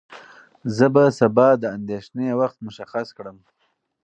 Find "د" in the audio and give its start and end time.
1.61-1.63